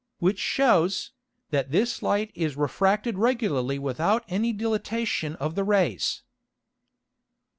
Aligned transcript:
Which 0.17 0.39
shews, 0.39 1.11
that 1.51 1.69
this 1.69 2.01
Light 2.01 2.31
is 2.33 2.57
refracted 2.57 3.19
regularly 3.19 3.77
without 3.77 4.23
any 4.27 4.51
Dilatation 4.51 5.35
of 5.35 5.53
the 5.53 5.63
Rays. 5.63 6.23